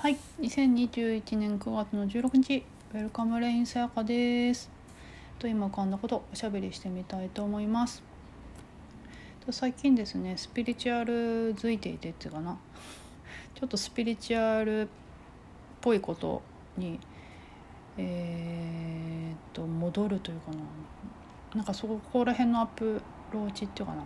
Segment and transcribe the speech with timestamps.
[0.00, 2.64] はい、2021年9月の16日、
[2.94, 4.70] ウェルカムレインさやかです。
[5.38, 8.02] と今浮かんだことおしゃべりしてみたいと思います。
[9.44, 12.56] と最近ですね、スピリチュアルづいていてっていうかな、
[13.54, 14.86] ちょっとスピリチュアルっ
[15.82, 16.40] ぽいこと
[16.78, 16.98] に、
[17.98, 20.56] えー、っと戻るというかな、
[21.56, 23.02] なんかそこら辺のアプ
[23.34, 24.02] ローチっていうかな。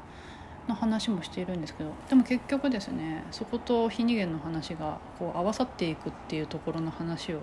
[0.69, 7.41] の話もしているんですけどでも結局ですねそこと非二元の話がこう合わさっていくっていうところの話を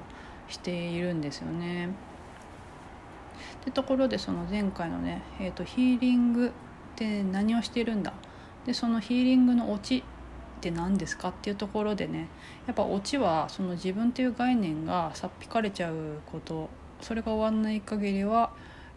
[0.47, 1.89] しているんですよね。
[3.61, 6.51] ってところでその前回のね、えーと、ヒーリングっ
[6.95, 8.13] て何をしているんだ？
[8.65, 10.03] でそのヒーリングのオチっ
[10.61, 12.27] て何ですかっていうところでね
[12.67, 16.69] やっぱオチはその自分っていう概念がさっぴかれちゃうこと
[17.01, 18.51] それが終わんない限りは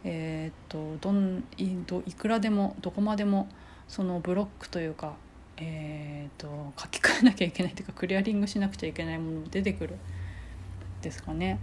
[0.06, 3.48] えーと、とどんいどいくらでもどこまでも
[3.88, 5.14] そのブロックというか、
[5.56, 9.96] えーと、書き換えなきゃいけないというかクリアリングしなくちゃいけないもの出てくる
[11.02, 11.58] ですかね。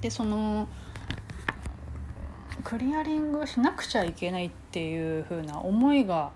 [0.00, 0.68] でその
[2.62, 6.30] クリアリングしなくちゃいけないっていう風な思いが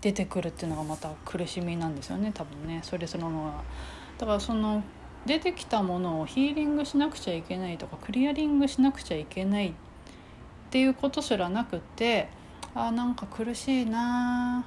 [0.00, 3.64] 出てくるっていうのがまた苦しみなんですよね多分ねそれそのものは。
[4.18, 4.82] だからその
[5.26, 9.72] 出てきたものをヒーリングしなくちゃいけないとかクリアリングしなくちゃいけないっ
[10.70, 12.28] ていうことすらなくて
[12.74, 14.64] あなんか苦しいな。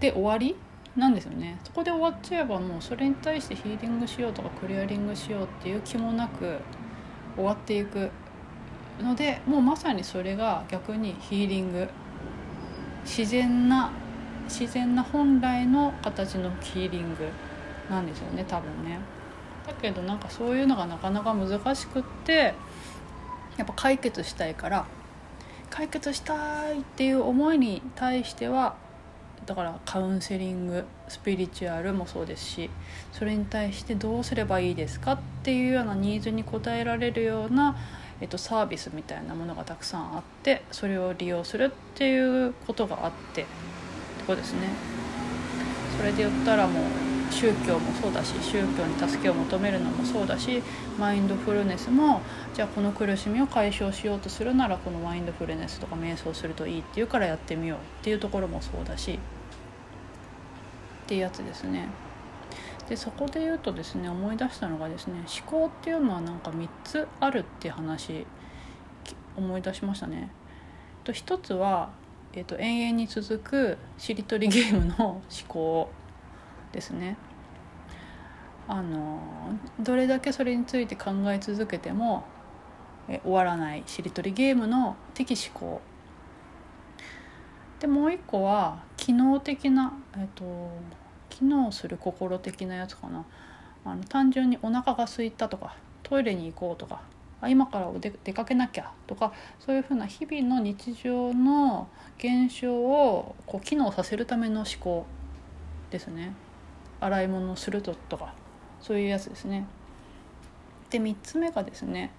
[0.00, 0.54] で終わり？
[0.96, 1.58] なんですよね。
[1.64, 6.58] そこで終わっちゃえばもうそれに対してヒーリングしようとかクリアリングしようっていう気もなく
[7.36, 8.10] 終わっていく。
[9.00, 11.88] のでもうまさにそれが逆にヒーリング。
[13.04, 13.90] 自然な
[14.44, 17.28] 自然な本来の形のヒーリング
[17.88, 18.98] なんですよね多分ね。
[19.66, 22.54] だけどなんかそういうのがなかなか難しくって
[23.56, 24.86] やっぱ解決したいから
[25.70, 28.76] 解決したいっていう思いに対しては
[29.46, 32.70] だからカウンセリングスピリチュアルもそうですし
[33.12, 37.76] それに対してどうすればいいですかっていうようなニーズに応えられるような、
[38.20, 43.48] えっと、サービスみたいなものがたくさんあってそれを利用するっていうことがあってって
[44.26, 44.68] こですね。
[45.96, 50.62] それで言ったらもう宗教もそうだし宗教に助けを求めるのもそうだし
[50.98, 52.22] マインドフルネスも
[52.54, 59.18] じゃあこの苦しみを解消しようとするならこのマインドフルネスとか瞑想するといいっていうからやってみようっていうところもそうだし
[61.04, 61.88] っていうやつですね。
[62.88, 68.26] でそこで言うとですね思い出したのがですね思考っていうのはなんか3つあるって話
[69.36, 70.30] 思い出しましたね。
[71.04, 71.90] と1つは、
[72.32, 75.90] えーと、と永遠に続くしりとりゲームの思考
[76.72, 77.16] ですね。
[78.66, 79.20] あの
[79.80, 82.24] どれだけそれについて考え続けても
[83.08, 85.80] え終わらないしりとりゲームの的思考。
[87.80, 90.44] でもう一個は機能的な、えっと、
[91.30, 93.24] 機能する心的なやつかな。
[93.84, 97.00] あの単純にお腹が空いたとかトイレに行こうとか
[97.40, 105.06] あ今から出出かけなきゃとかそういうふうな日々の日常の現象をこう機能させるための思考
[105.90, 106.34] ですね。
[107.00, 108.34] 洗い物をするととか
[108.80, 109.66] そういうやつですね。
[110.90, 112.12] で3つ目がですね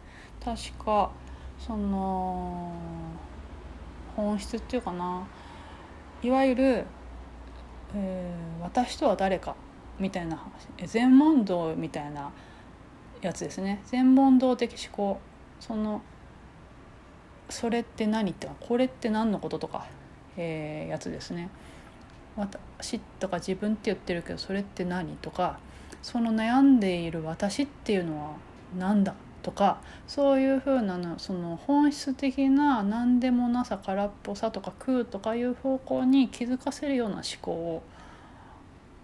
[0.43, 1.11] 確か
[1.59, 2.71] その
[4.15, 5.27] 本質っていうかな
[6.21, 6.85] いわゆる、
[7.95, 9.55] えー、私とは誰か
[9.99, 10.91] みたいな話。
[10.91, 12.31] 全問答みたいな
[13.21, 13.81] やつですね。
[13.85, 15.19] 全問答的思考。
[15.59, 16.01] その
[17.49, 19.87] それって何ってこれって何のこととか、
[20.37, 21.49] えー、やつですね。
[22.39, 25.17] 私とか自分って言ってるけどそれって何？
[25.17, 25.59] とか
[26.01, 28.33] その悩んでいる私っていうのは
[28.77, 29.13] 何だ？
[29.41, 37.83] とかそういうふうなのその本質的な何でもなさ空っぽさとか空とかいう方向に気づかせるような思考を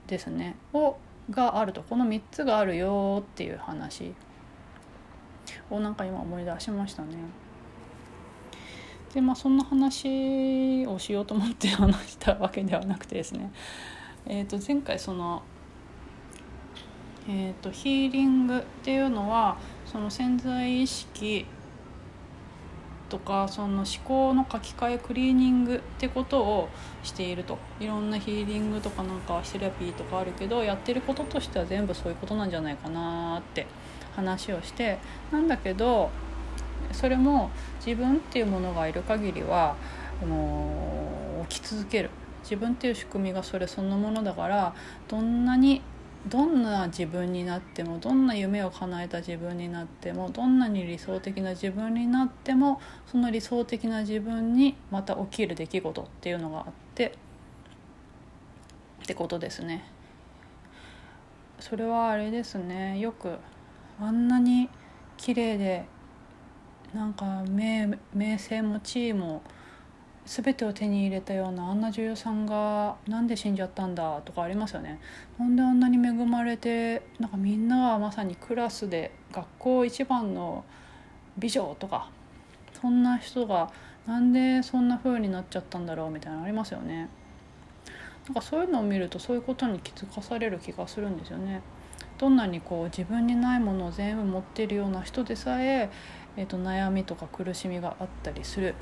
[0.07, 0.55] ですね。
[0.73, 0.97] を
[1.29, 1.81] があると。
[1.81, 4.13] この3つがあるよっていう話。
[5.69, 7.15] をなんか今思い出しましたね。
[9.15, 13.49] でまあそんな話をしようと思って話したわけではなくてですね、
[14.25, 15.41] えー、と前回その、
[17.29, 21.45] えー、とヒーリングっていうのはその潜在意識
[23.07, 26.69] とかその思考の書き換えクリーニングってことを
[27.01, 27.57] していると。
[27.79, 33.67] いろんなヒーリングとかなんかセラピーとかあるけどやってることとしては全部そういうことなんじゃないかなって
[34.13, 34.97] 話をして。
[35.31, 36.09] なんだけど
[36.91, 37.51] それも
[37.85, 39.75] 自分っていうものがいる限りは
[40.21, 42.09] あの起き続ける
[42.43, 44.75] 自分っていう仕組みがそれそのものだから
[45.07, 45.81] どんなに
[46.27, 57.15] どんな自分になってもどんな夢を叶えた自分になってもどんなに理想的な自分になってもその理想的な自分にまた起きる出来事っていうのがあって
[59.03, 59.83] ってことですね。
[61.59, 63.37] それはあれですねよく
[63.99, 64.69] あんなに
[65.15, 65.85] 綺麗で
[66.95, 69.41] なんか名名声も地位も
[70.25, 75.01] 全てを手に入れたようなあんな女優さんがなんで死んじゃったんだとかありますよね。
[75.37, 80.63] なんであんなに恵まれてなんかみんながまさにクラスで学校一番の
[81.37, 82.09] 美女とか
[82.81, 83.69] そんな人が
[84.07, 87.09] なんでそんな風になっちゃったんだろうみたいなのありますよね。
[88.25, 91.61] なんかそういうのを見るとそういうことに気づかされる気がするんですよね。
[92.17, 95.89] どんなにこう自分にないものを全部持っているような人でさえ
[96.37, 98.75] えーと、悩みとか苦しみがあったりする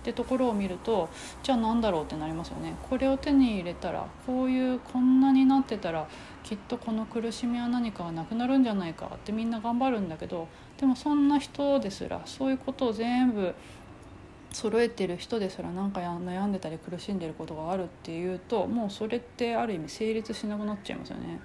[0.00, 1.08] ってところを見ると
[1.42, 2.76] じゃあ何だろうってなりますよね。
[2.88, 6.06] これを手に入れたらこういうこんなになってたら
[6.44, 10.46] きっとこの苦しみは何かがなくなるんじゃないかってみんな頑張るんだけど
[10.78, 13.52] でもそんな人ですらそういうことを全部
[14.52, 21.40] 揃えてる人ですら何か悩んでたり苦しんでることがあるっていうともうそれってある意味成立しなくなっちゃいますよね。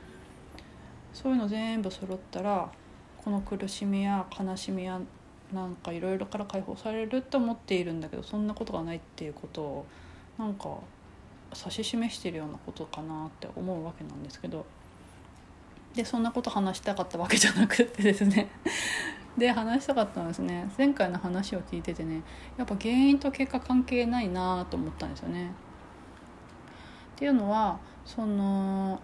[1.14, 2.72] そういうの全部揃ったら
[3.18, 5.02] この苦しみや悲しみや
[5.54, 9.86] なんかいろいろから解放されると思っているんだけどそんなことがないっていうことを
[10.38, 10.78] なんか
[11.56, 14.66] 指し示してるようなことかなって思うわけなんですけど
[15.94, 18.50] でそんなこと話したかったわけじゃなくてですね
[19.38, 22.22] で話したかったのですね前回の話を聞いててね
[22.58, 25.52] やっぱ原因と結果関係ないなと思ったんですよね。
[27.16, 29.00] っていうのはその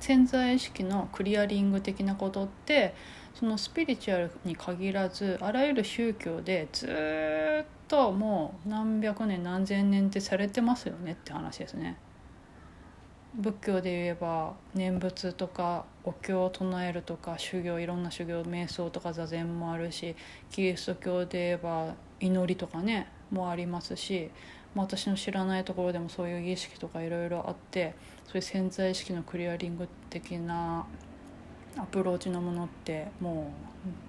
[0.00, 2.94] 潜在意識のクリアリング的なことって
[3.34, 11.98] そのスピリチュアルに限らずあらゆる宗教でずっともう何百年何千年ってされてますよねって話ですね。
[13.34, 20.16] 仏教で言えば念仏とかお経を唱えるとか修行いろんな修行瞑想とか座禅もあるし
[20.50, 24.30] キリスト教で言えば祈りとかねもありますし
[24.74, 27.94] 私の知らないところでもそういう儀式とかいろいろあって
[28.30, 30.86] そういう潜在意識のクリアリング的な
[31.76, 33.52] アプローチのものっても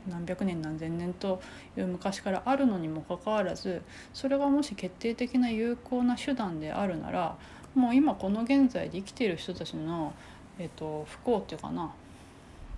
[0.08, 1.42] う何百年何千年と
[1.76, 3.82] いう昔からあるのにもかかわらず
[4.14, 7.36] それがもし決定的な有効な手段であるなら
[7.74, 10.14] もう今この現在で生きている人たちの、
[10.60, 11.90] えーと、不幸っていうかなっ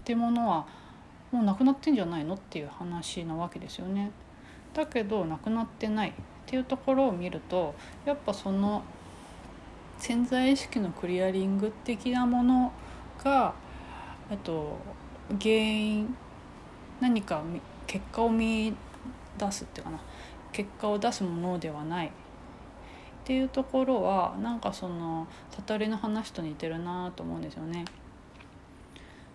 [0.05, 0.65] てものは
[1.33, 4.11] もうなくなってんじゃないのっていう話なわけですよね。
[4.73, 6.13] だけどなくなってないっ
[6.45, 7.75] ていうところを見ると
[8.05, 8.83] やっぱその
[10.03, 12.73] 潜在意識のクリアリング的なもの
[13.23, 13.53] が
[14.29, 14.77] えっと
[15.39, 16.13] 原因
[16.99, 17.41] 何か
[17.87, 18.75] 結果を見
[19.37, 19.99] 出すっていうかな
[20.51, 22.11] 結果を出すものではないっ
[23.23, 27.85] ていうところはなんかその悟りの話と似てるなと思うんですよね。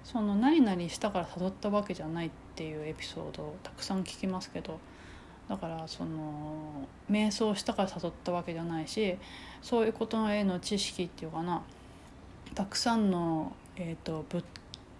[0.04, 4.78] その何々したから悟ったわけじゃないっていうエピソードをたくさん聞きますけど
[5.48, 9.16] だからその瞑想したから悟ったわけじゃないし
[9.62, 11.62] そういうことへの知識っていうかな
[12.54, 14.42] たくさんの、えーと、と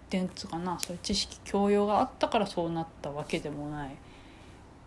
[0.09, 3.91] 点つうかなそういう知識教養があったからそうなったわけでもないっ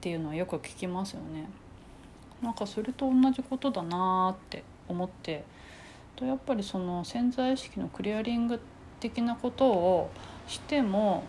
[0.00, 1.48] ていうのはよく聞きますよね。
[2.42, 5.44] なんかそれと同じことだなって思って
[6.16, 8.60] とやっぱりその潜在意識のクリアリング
[8.98, 10.10] 的なことを
[10.46, 11.24] しても、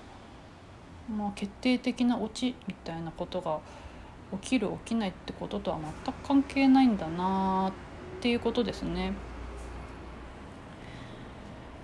[1.16, 3.60] まあ、決定的なオチみたいなことが
[4.42, 7.72] 起きる起きないってこととは全く関係ないんだな
[8.18, 9.14] っていうことですね。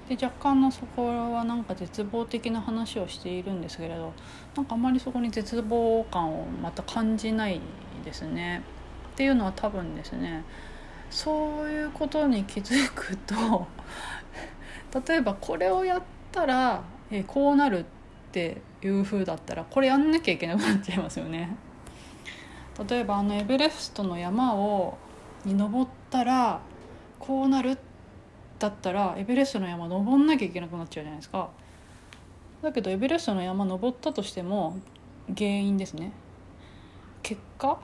[0.10, 4.12] で若干のそこはなんか絶望的な話をしているんですけれど
[4.56, 7.62] なんかあまりそこに絶望感をまた感じない
[8.04, 8.64] ですね。
[9.14, 10.44] っていうのは多分ですね
[11.10, 13.68] そういうことに気づくと
[15.08, 16.02] 例えばこれをやっ
[16.32, 17.86] たらえこうなるっ
[18.32, 21.56] ていう風だったらこれやんなきゃいけなくなっちゃいますよね。
[22.88, 24.98] 例えばあのエベレストの山を
[25.46, 26.62] に登ったら
[27.20, 27.78] こうなる
[28.58, 31.50] だったらエベレストの山登んなきゃいけなくなっちゃうじゃないですか。
[32.62, 34.78] だけどエベレストの山登ったとしても
[35.36, 36.12] 原因ですね。
[37.24, 37.78] 結果っ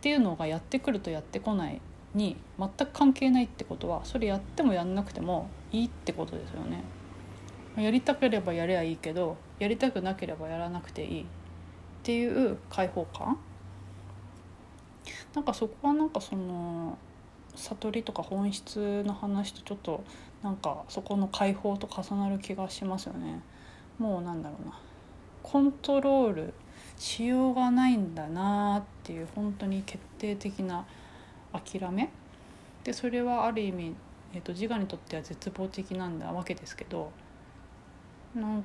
[0.00, 1.80] ていうのがやってくるとやってこない
[2.14, 6.82] に全く関係ないってことはそれやってもやんなくてもいいってことですよね。
[7.76, 11.24] やりたければやればいいけどやりたくなければやらなくていいっ
[12.02, 13.38] ていう解放感。
[15.34, 16.98] なんかそこはなんかその
[17.54, 20.04] 悟りとか本質の話とちょっと
[20.42, 23.42] なんかそこの解放と重なる気がしますよね。
[23.98, 24.78] もうなんだろうな
[25.42, 26.54] コントロール
[26.96, 30.86] しようがないんだなっていう本当に決定的な
[31.52, 32.10] 諦め
[32.84, 33.94] でそれはある意味、
[34.34, 37.12] えーと、自我にとっては絶望的なんだわけですけど
[38.34, 38.62] なん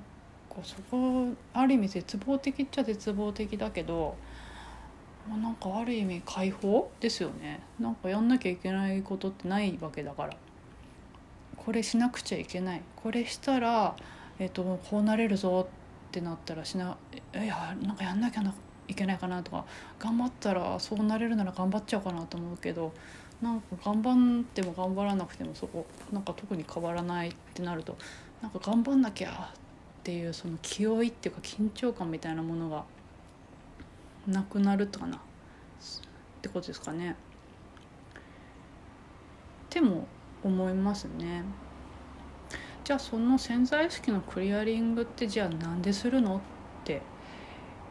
[0.50, 4.16] かそこある意味絶望的っちゃ絶望的だけど
[5.28, 7.62] まあ、なんかある意味解放ですよね。
[7.80, 10.38] なんかやんなきゃいけないことってないわけだから。
[11.58, 12.82] これしなくちゃいけない。
[12.96, 13.96] これしたら
[14.38, 16.98] えーと、こうなれるぞってなったらしな
[17.34, 18.44] いやなんかやんなきゃ
[18.88, 19.66] いけないかなとか
[19.98, 22.94] 頑張ったらそうなれるなら頑張っちゃおうかなと思うけど
[23.42, 27.98] なんか頑張っても頑張らなくてもそこなんか特に変わらないってなると
[28.42, 32.84] なんか頑張んなきゃっていうその気負いっていうか緊張感みたいなものが
[34.28, 35.20] なくなるとかなっ
[36.42, 37.12] てことですかね。
[37.12, 37.16] っ
[39.70, 40.08] ても
[40.44, 41.44] 思いますね。
[42.84, 46.40] じゃあその潜在意識のクリアリングってじゃあなんでするのっ
[46.84, 47.02] て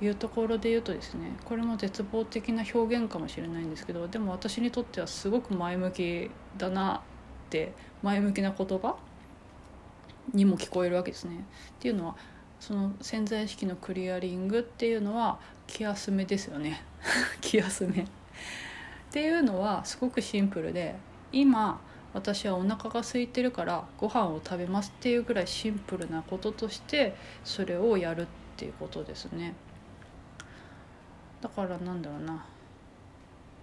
[0.01, 7.03] いうところで言うとですねこれも絶望的な表現かもしれないんですけどでも私にとってはすごく前向きだな
[7.47, 7.73] って
[8.03, 8.97] 前向きな言葉
[10.33, 11.45] にも聞こえるわけですね。
[11.71, 12.17] っていうのは
[12.61, 16.83] その潜在意識のクリアリングっていうのは気休めですよね。
[17.41, 18.03] 気休め。
[18.03, 18.07] っ
[19.11, 20.97] ていうのはすごくシンプルで
[21.33, 21.81] 今
[22.13, 29.55] 私はお腹が空いてるからご飯を食べますっていうぐらいシンプルなこととしてそれをやるっていうことですね。
[31.41, 32.47] だからなんだろうな。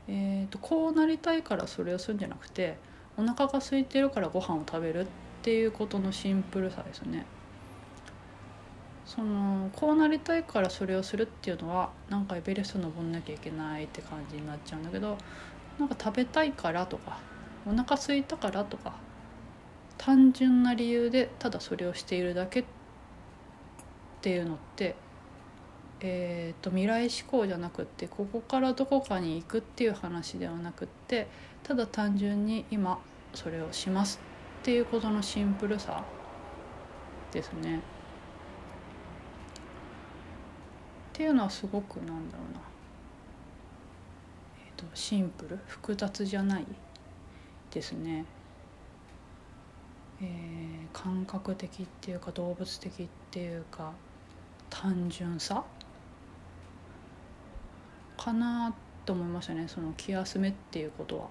[0.08, 2.78] えーと、こうなりたいからそれをするんじゃなくて
[3.18, 5.08] お腹が空いてるからご飯を食べるっ
[5.42, 7.26] ていうことのシンプルさですね。
[9.14, 15.18] そのこうなりたいからそれをするっていうのはなんかエベレスト登んなきゃいけないって感じになっちゃうんだけど
[15.78, 17.20] なんか食べたいからとか
[17.68, 18.94] お腹空いたからとか
[19.98, 22.64] 単純な理由でただそれをしているだけっ
[24.22, 24.96] ていうのって
[26.04, 31.28] えーと、未来志向じゃなくってここからどこかに行くっていう話ではなくって
[31.62, 32.98] ただ単純に今
[33.36, 34.20] それをします
[34.62, 36.04] っていうことのシンプルさ
[37.32, 37.82] ですね。
[41.22, 42.16] っていうのはすごくなんだろ
[42.52, 42.62] うな、
[44.66, 45.60] えーとシンプル？
[45.68, 46.66] 複雑じゃない
[47.70, 48.26] ですね、
[50.20, 53.92] えー、感覚的っていうか動物的っていうか
[54.72, 55.64] 単純さ？
[58.18, 58.74] かな
[59.06, 59.68] と思いましたね。
[59.68, 61.28] その気休めっていうことは。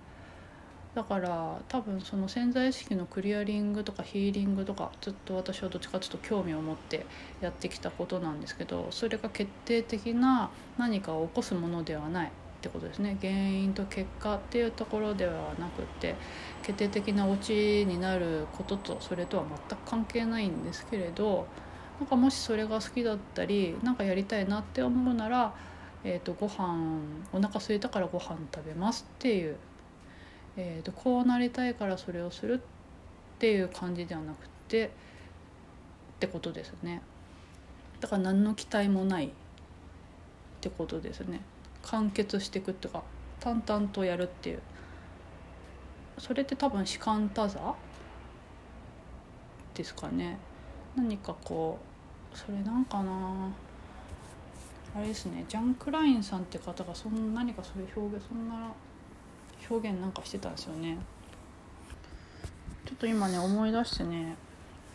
[0.94, 7.06] だから多分その潜在意識のクリアリングとかヒーリングとかずっと私はどっちかというと興味を持って
[7.40, 12.30] やってきたことなんですけどそれが決定的な何かを起こすものではないっ
[12.61, 13.16] てことですね。
[13.20, 16.14] 原因と結果っていうところではなくって
[16.62, 21.47] 決定的なオチになることとそれとは全く関係ないんですけれど
[22.00, 25.54] なんかもしそれが好きだったりなんかやりたいなって思うなら、
[26.02, 27.00] えーと、ご飯
[27.32, 29.56] お腹空いたからご飯食べますっていう、
[30.57, 34.90] えーと、こうなりたいからそれをするっていう感じではなくてっ
[36.19, 37.02] てことですね。
[38.00, 39.30] だから何の期待もないっ
[40.61, 41.40] てことですね。
[41.83, 43.02] 完結していくっていうか
[43.40, 44.62] 淡々とやるっていう。
[46.19, 47.75] それって多分士官多座
[49.75, 50.38] ですかね。
[50.97, 51.78] 何かこ
[52.35, 53.49] うそれなんかな。
[54.95, 55.45] あれですね。
[55.49, 58.71] ジャン・クラインさんって方がそん何かそういう表現そんな
[59.71, 60.99] 表現なんかしてたんですよね。
[62.87, 64.37] ちょっと今ね思い出してね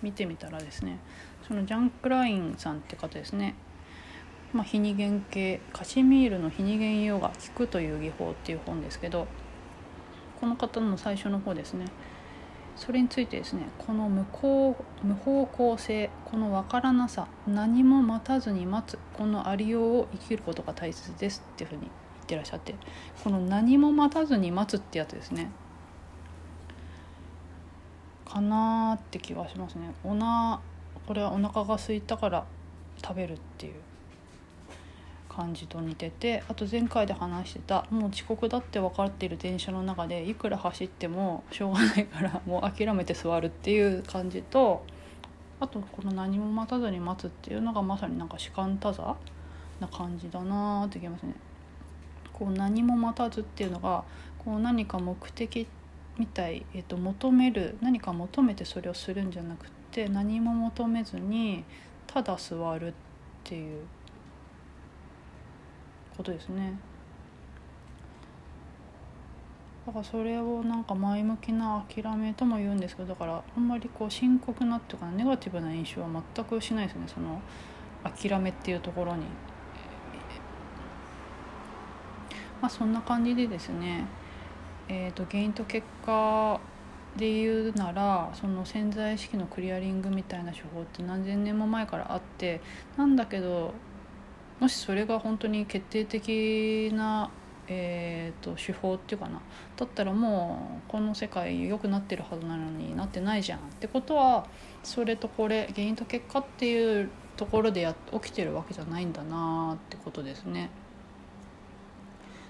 [0.02, 1.00] 見てみたらですね
[1.48, 3.56] そのジャン・クラインさんって方ですね。
[4.54, 9.28] まあ、非二元系カシミールの非二元ヨガ聞くという技法っていう本ですけど
[10.40, 11.88] この方の最初の方ですね
[12.78, 21.90] それについてですねこの無効無方向性この分からなさ何も待たずに待つこのありようを生きることが大切ですっていうふうに
[22.26, 22.76] ってらっしゃって
[23.24, 25.52] この何も待たずに待つってやつですね
[28.26, 30.60] かなって気がしますねおな
[31.08, 32.46] これはお腹が空いたから
[33.02, 33.74] 食べるっていう
[35.30, 44.84] 感じと似ててあと前回で話してたもう遅刻だって分かっている電車の中でいくら走ってもしょうがないからもう諦めて座るっていう感じと
[45.60, 49.16] あとこの何も待たずに待つっていうのがまさになんか士官多座
[49.80, 51.36] な感じだなってきますね。
[52.38, 54.04] こう何も待たずっていうのが
[54.44, 55.68] こう何か目的
[56.18, 61.64] みたい、えー、と求める何か求めてそれをするんじゃなくて何も求めずに
[62.08, 62.94] ただ座るっ
[63.46, 63.86] ていう
[66.18, 66.78] ことですね。
[69.88, 77.40] だからそれをなんか前向きな諦めとも言うんですけどだからあんまりこう深刻なっていうかネガティブな印象は全くしないですねその
[78.04, 79.26] 諦めっていうところに。
[82.66, 84.08] まあそんな感じでですね
[84.88, 86.60] えーと、原因と結果
[87.16, 92.62] で言うならその潜在意識のクリアリングみたいな手法って何千年も前からあって
[92.98, 93.74] なんだけど
[94.60, 97.30] もしそれが本当に決定的な
[97.68, 99.42] えーと、手法っていうかな
[99.76, 104.46] だったらもうこの世界良くなってるはずなのになってないじゃんってことは
[104.84, 110.70] それとこれ原因と結果っていうところでや起きてるわけじゃないんだなってことですね。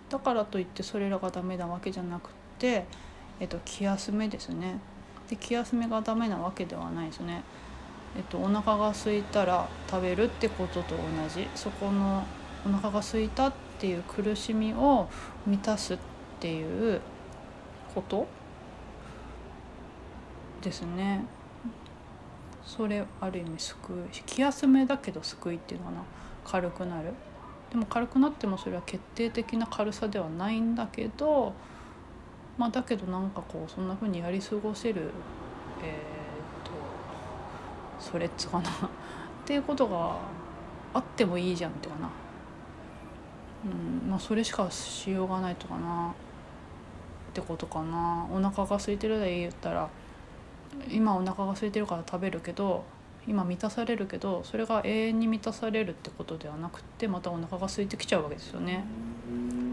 [0.10, 2.86] だからといってそれらがダメなわけじゃなくて、
[3.40, 4.80] えっと、気休めですね。
[5.30, 7.44] で気休めがダメなわけではないですね。
[8.16, 11.48] えっと、お腹が空いたら食べるってことと同じ。
[11.56, 12.24] そこの
[12.66, 15.10] お腹が空いたっていう苦しみを
[15.46, 15.98] 満たすっ
[16.40, 17.02] ていう
[17.94, 18.28] こと
[20.62, 21.26] ですね。
[22.64, 26.04] それある意味救い気休めだけど救いっていうのかな。
[26.46, 27.14] 軽くなる。
[27.76, 31.54] でも軽くなってもそれは決定的な軽さではないんだけど
[32.58, 35.02] まあだけどなんかこうそんな風にやり過ごせる
[35.84, 35.92] えー、っ
[36.64, 36.72] と
[38.00, 38.70] それっつかな。
[38.72, 38.72] っ
[39.44, 40.16] ていうことが
[40.94, 42.10] あってもいいじゃんってかな。
[43.66, 46.12] うんまあそれしかしようがないとかな。
[46.12, 46.14] っ
[47.34, 48.26] てことかな。
[48.32, 49.90] お腹が空いてるで言ったら
[50.90, 52.86] 今お腹が空いてるから食べるけど
[53.28, 58.84] 今満たされるけどそれが永遠に満たされるってことではなくてまたお腹が空いてきちゃうわけですよね。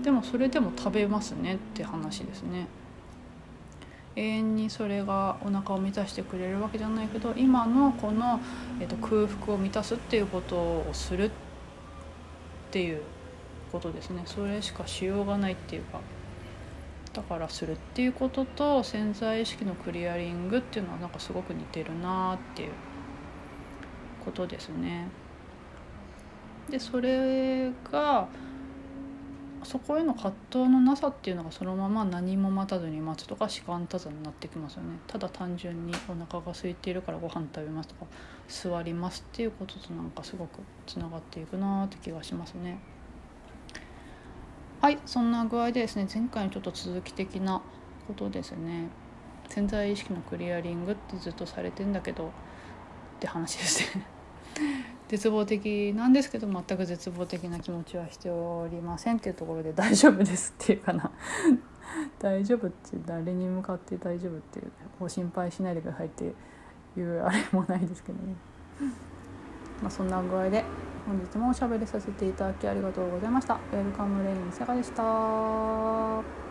[0.03, 2.67] でもそれでも食べますねって話ですね。
[4.17, 8.41] 永遠にそれがお腹を満たしてくれるわけじゃないけど今のこの、
[8.79, 11.31] えー、と空腹を満たすっていうことをするっ
[12.71, 13.03] ていう
[13.71, 14.23] ことですね。
[14.27, 16.01] それしかしようがないっていうか。
[17.13, 22.71] だからするっていうことと潜在意識のクリアリングっていうのはなんかすごく似てるなっていう。
[24.25, 25.09] ことですね。
[26.71, 28.29] でそれが
[29.65, 38.07] そこへの葛藤のなさっていうのがそのまま何も待たずに待つとか時間たざになってきますよねただ単純にお腹が空いているからご飯食べますとか
[38.49, 42.81] 座りますっていうこととなんかすごくつながっていくなって気がしますね。
[44.81, 47.63] はいそんな具合でですね前回のちょっと続き的な
[48.09, 48.89] ことですね
[49.49, 52.33] 潜在意識のクリアリングってずっとされてんだけど
[53.23, 54.05] って話ですね
[55.07, 61.11] 絶望的なんですけど全く絶望的な気持ちはしておりませんっていうところで大丈夫ですっていうかな
[62.19, 66.25] 大丈夫って誰に向かって大丈夫っていうご心配しないでくださいって
[66.97, 68.35] いうあれもないですけどね
[69.83, 70.65] まあそんな具合で
[71.07, 73.55] 本日もおしゃべりさせていただきありがとうございました。
[73.55, 76.42] ウェルカムレインさやかでした。